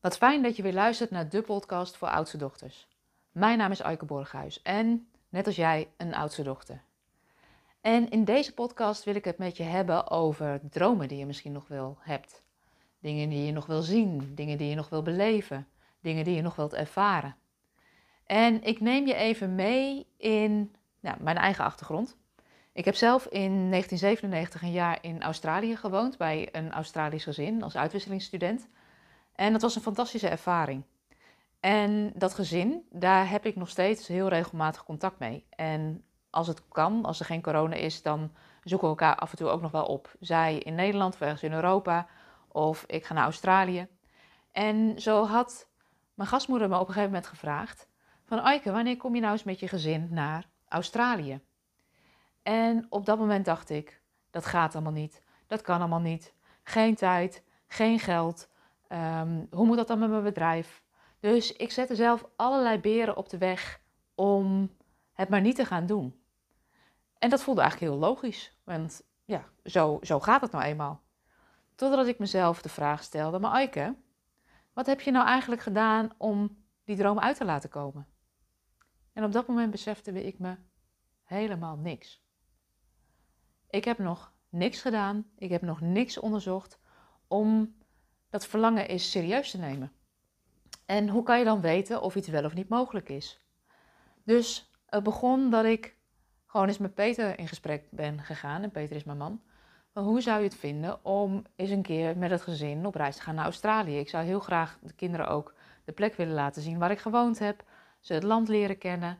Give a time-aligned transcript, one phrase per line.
[0.00, 2.88] Wat fijn dat je weer luistert naar de podcast voor oudste dochters.
[3.32, 6.82] Mijn naam is Aike Borghuis en net als jij een oudste dochter.
[7.80, 11.52] En in deze podcast wil ik het met je hebben over dromen die je misschien
[11.52, 12.42] nog wel hebt.
[13.00, 15.68] Dingen die je nog wil zien, dingen die je nog wil beleven,
[16.00, 17.36] dingen die je nog wilt ervaren.
[18.26, 22.16] En ik neem je even mee in nou, mijn eigen achtergrond.
[22.72, 27.76] Ik heb zelf in 1997 een jaar in Australië gewoond bij een Australisch gezin als
[27.76, 28.68] uitwisselingsstudent.
[29.40, 30.84] En dat was een fantastische ervaring.
[31.60, 35.46] En dat gezin, daar heb ik nog steeds heel regelmatig contact mee.
[35.50, 38.32] En als het kan, als er geen corona is, dan
[38.64, 40.14] zoeken we elkaar af en toe ook nog wel op.
[40.20, 42.06] Zij in Nederland of in Europa,
[42.48, 43.88] of ik ga naar Australië.
[44.52, 45.68] En zo had
[46.14, 47.88] mijn gastmoeder me op een gegeven moment gevraagd:
[48.24, 51.40] van Aike, wanneer kom je nou eens met je gezin naar Australië?
[52.42, 54.00] En op dat moment dacht ik:
[54.30, 56.34] dat gaat allemaal niet, dat kan allemaal niet.
[56.62, 58.48] Geen tijd, geen geld.
[58.90, 60.82] Ehm, hoe moet dat dan met mijn bedrijf?
[61.20, 63.80] Dus ik zette zelf allerlei beren op de weg
[64.14, 64.70] om
[65.12, 66.22] het maar niet te gaan doen.
[67.18, 71.02] En dat voelde eigenlijk heel logisch, want ja, zo, zo gaat het nou eenmaal.
[71.74, 73.96] Totdat ik mezelf de vraag stelde, maar Aike,
[74.72, 78.06] wat heb je nou eigenlijk gedaan om die droom uit te laten komen?
[79.12, 80.56] En op dat moment besefte ik me
[81.24, 82.22] helemaal niks.
[83.68, 86.78] Ik heb nog niks gedaan, ik heb nog niks onderzocht
[87.28, 87.78] om
[88.30, 89.92] dat verlangen is serieus te nemen.
[90.86, 93.40] En hoe kan je dan weten of iets wel of niet mogelijk is?
[94.24, 95.96] Dus het begon dat ik
[96.46, 98.62] gewoon eens met Peter in gesprek ben gegaan.
[98.62, 99.42] En Peter is mijn man.
[99.92, 103.22] Hoe zou je het vinden om eens een keer met het gezin op reis te
[103.22, 103.98] gaan naar Australië?
[103.98, 107.38] Ik zou heel graag de kinderen ook de plek willen laten zien waar ik gewoond
[107.38, 107.64] heb.
[108.00, 109.18] Ze het land leren kennen.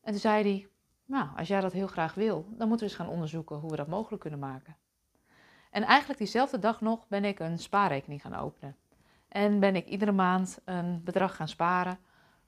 [0.00, 0.68] En toen zei hij,
[1.04, 3.76] nou, als jij dat heel graag wil, dan moeten we eens gaan onderzoeken hoe we
[3.76, 4.76] dat mogelijk kunnen maken.
[5.76, 8.76] En eigenlijk diezelfde dag nog ben ik een spaarrekening gaan openen.
[9.28, 11.98] En ben ik iedere maand een bedrag gaan sparen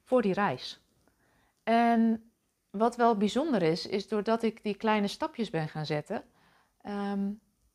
[0.03, 0.81] voor die reis.
[1.63, 2.31] En
[2.71, 6.25] wat wel bijzonder is, is doordat ik die kleine stapjes ben gaan zetten,
[6.83, 7.31] ehm,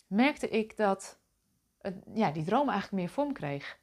[0.08, 1.20] merkte ik dat
[1.78, 3.80] het, ja, die droom eigenlijk meer vorm kreeg.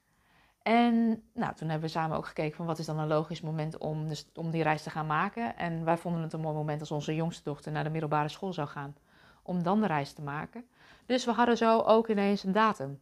[0.63, 3.79] En nou, toen hebben we samen ook gekeken van wat is dan een logisch moment
[3.79, 5.57] om, dus, om die reis te gaan maken.
[5.57, 8.53] En wij vonden het een mooi moment als onze jongste dochter naar de middelbare school
[8.53, 8.97] zou gaan,
[9.43, 10.65] om dan de reis te maken.
[11.11, 13.01] Dus we hadden zo ook ineens een datum.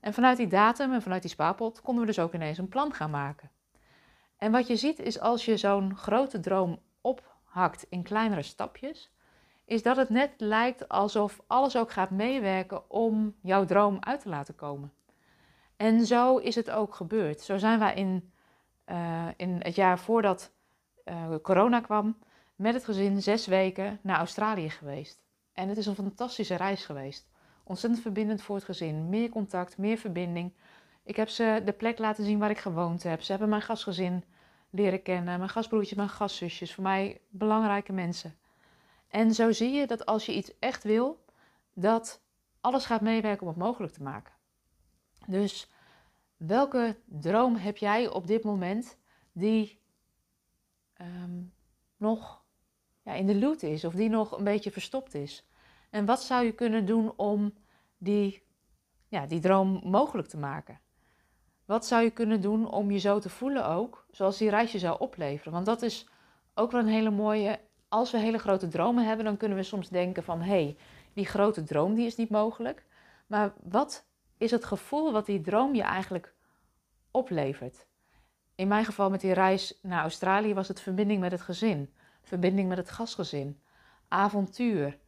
[0.00, 2.92] En vanuit die datum en vanuit die spaarpot konden we dus ook ineens een plan
[2.92, 3.50] gaan maken.
[4.36, 9.12] En wat je ziet is als je zo'n grote droom ophakt in kleinere stapjes,
[9.64, 14.28] is dat het net lijkt alsof alles ook gaat meewerken om jouw droom uit te
[14.28, 14.92] laten komen.
[15.76, 17.40] En zo is het ook gebeurd.
[17.40, 18.32] Zo zijn wij in,
[18.86, 20.52] uh, in het jaar voordat
[21.04, 22.18] uh, corona kwam
[22.56, 25.22] met het gezin zes weken naar Australië geweest.
[25.52, 27.28] En het is een fantastische reis geweest.
[27.68, 29.08] Ontzettend verbindend voor het gezin.
[29.08, 30.52] Meer contact, meer verbinding.
[31.02, 33.22] Ik heb ze de plek laten zien waar ik gewoond heb.
[33.22, 34.24] Ze hebben mijn gastgezin
[34.70, 35.38] leren kennen.
[35.38, 36.74] Mijn gastbroertje, mijn gastzusjes.
[36.74, 38.38] Voor mij belangrijke mensen.
[39.08, 41.24] En zo zie je dat als je iets echt wil,
[41.72, 42.20] dat
[42.60, 44.32] alles gaat meewerken om het mogelijk te maken.
[45.26, 45.70] Dus
[46.36, 48.98] welke droom heb jij op dit moment
[49.32, 49.80] die
[51.00, 51.52] um,
[51.96, 52.42] nog
[53.02, 55.48] ja, in de loot is of die nog een beetje verstopt is?
[55.90, 57.54] En wat zou je kunnen doen om
[57.98, 58.42] die,
[59.08, 60.80] ja, die droom mogelijk te maken?
[61.64, 64.78] Wat zou je kunnen doen om je zo te voelen ook, zoals die reis je
[64.78, 65.52] zou opleveren?
[65.52, 66.08] Want dat is
[66.54, 67.60] ook wel een hele mooie.
[67.88, 70.76] Als we hele grote dromen hebben, dan kunnen we soms denken van hé, hey,
[71.12, 72.86] die grote droom die is niet mogelijk.
[73.26, 74.06] Maar wat
[74.38, 76.34] is het gevoel wat die droom je eigenlijk
[77.10, 77.86] oplevert?
[78.54, 82.68] In mijn geval met die reis naar Australië was het verbinding met het gezin, verbinding
[82.68, 83.60] met het gastgezin,
[84.08, 84.98] avontuur,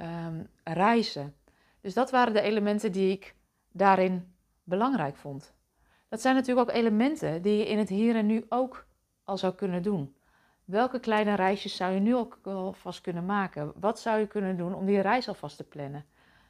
[0.00, 1.34] um, reizen.
[1.80, 3.34] Dus dat waren de elementen die ik
[3.72, 5.54] daarin belangrijk vond.
[6.08, 8.86] Dat zijn natuurlijk ook elementen die je in het hier en nu ook
[9.24, 10.16] al zou kunnen doen.
[10.64, 13.72] Welke kleine reisjes zou je nu ook alvast kunnen maken?
[13.76, 16.04] Wat zou je kunnen doen om die reis alvast te plannen?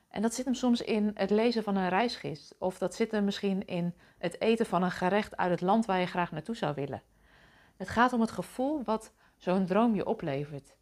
[0.08, 2.54] En dat zit hem soms in het lezen van een reisgids.
[2.58, 6.00] Of dat zit hem misschien in het eten van een gerecht uit het land waar
[6.00, 7.02] je graag naartoe zou willen.
[7.76, 10.76] Het gaat om het gevoel wat zo'n droom je oplevert.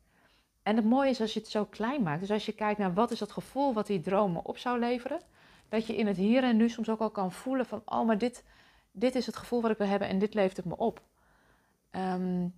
[0.62, 2.20] En het mooie is als je het zo klein maakt.
[2.20, 5.20] Dus als je kijkt naar wat is dat gevoel wat die dromen op zou leveren.
[5.68, 8.18] Dat je in het hier en nu soms ook al kan voelen van, oh, maar
[8.18, 8.44] dit,
[8.90, 11.02] dit is het gevoel wat ik wil hebben en dit levert het me op.
[11.90, 12.48] Ehm,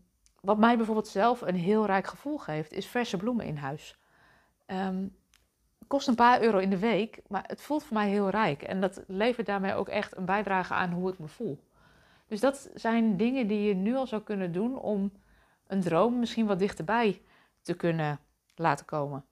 [0.40, 3.98] wat mij bijvoorbeeld zelf een heel rijk gevoel geeft, is verse bloemen in huis.
[4.66, 5.16] Um,
[5.86, 8.62] kost een paar euro in de week, maar het voelt voor mij heel rijk.
[8.62, 11.58] En dat levert daarmee ook echt een bijdrage aan hoe ik me voel.
[12.26, 15.12] Dus dat zijn dingen die je nu al zou kunnen doen om
[15.66, 17.20] een droom misschien wat dichterbij
[17.64, 18.20] te kunnen
[18.54, 19.24] laten komen.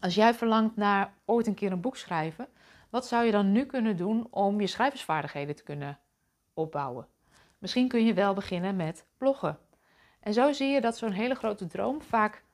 [0.00, 2.48] Als jij verlangt naar ooit een keer een boek schrijven,
[2.90, 5.98] wat zou je dan nu kunnen doen om je schrijversvaardigheden te kunnen
[6.52, 7.06] opbouwen.
[7.58, 9.58] Misschien kun je wel beginnen met bloggen.
[10.20, 12.44] En zo zie je dat zo'n hele grote droom vaak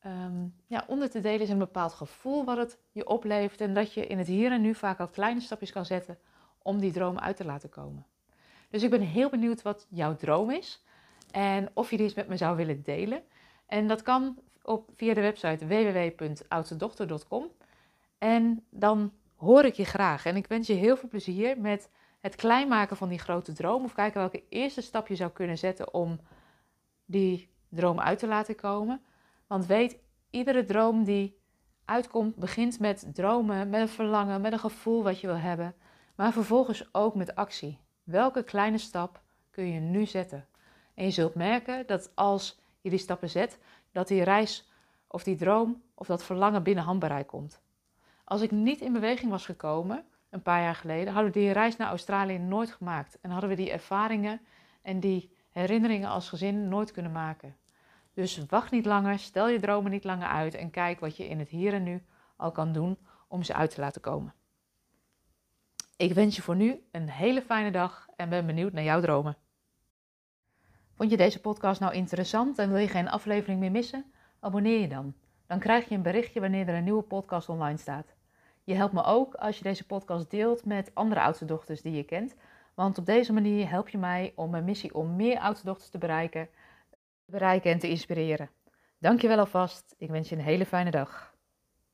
[0.00, 3.60] ehm, ja, onder te delen is een bepaald gevoel wat het je oplevert.
[3.60, 6.18] En dat je in het hier en nu vaak al kleine stapjes kan zetten
[6.58, 8.06] om die droom uit te laten komen.
[8.70, 10.84] Dus ik ben heel benieuwd wat jouw droom is
[11.30, 13.22] en of je die eens met me zou willen delen.
[13.66, 17.50] En dat kan op, via de website www.oudstedochter.com.
[18.18, 20.26] En dan hoor ik je graag.
[20.26, 21.90] En ik wens je heel veel plezier met
[22.20, 23.84] het kleinmaken van die grote droom.
[23.84, 26.20] Of kijken welke eerste stap je zou kunnen zetten om
[27.04, 29.02] die droom uit te laten komen.
[29.46, 29.98] Want weet,
[30.30, 31.38] iedere droom die
[31.84, 35.74] uitkomt, begint met dromen, met een verlangen, met een gevoel wat je wil hebben.
[36.16, 37.78] Maar vervolgens ook met actie.
[38.02, 40.46] Welke kleine stap kun je nu zetten?
[40.94, 43.58] En je zult merken dat als je die stappen zet,
[43.92, 44.70] dat die reis
[45.06, 47.60] of die droom of dat verlangen binnen handbereik komt.
[48.24, 51.76] Als ik niet in beweging was gekomen, een paar jaar geleden, hadden we die reis
[51.76, 53.18] naar Australië nooit gemaakt.
[53.20, 54.40] En hadden we die ervaringen
[54.82, 57.56] en die herinneringen als gezin nooit kunnen maken.
[58.14, 61.38] Dus wacht niet langer, stel je dromen niet langer uit en kijk wat je in
[61.38, 62.02] het hier en nu
[62.36, 62.98] al kan doen
[63.28, 64.34] om ze uit te laten komen.
[65.96, 69.36] Ik wens je voor nu een hele fijne dag en ben benieuwd naar jouw dromen.
[70.96, 74.04] Vond je deze podcast nou interessant en wil je geen aflevering meer missen?
[74.40, 75.14] Abonneer je dan.
[75.46, 78.14] Dan krijg je een berichtje wanneer er een nieuwe podcast online staat.
[78.64, 82.04] Je helpt me ook als je deze podcast deelt met andere oudste dochters die je
[82.04, 82.34] kent.
[82.74, 85.98] Want op deze manier help je mij om mijn missie om meer oudste dochters te
[85.98, 86.48] bereiken,
[87.24, 88.50] te bereiken en te inspireren.
[88.98, 89.94] Dankjewel alvast.
[89.98, 91.33] Ik wens je een hele fijne dag.